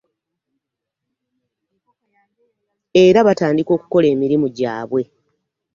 [3.05, 5.01] Era batandika okukola emirimu gyabwe.